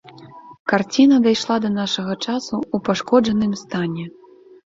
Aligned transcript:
Карціна 0.71 1.19
дайшла 1.25 1.57
да 1.65 1.69
нашага 1.73 2.13
часу 2.25 2.55
ў 2.61 2.77
пашкоджаным 2.89 3.53
стане. 3.63 4.09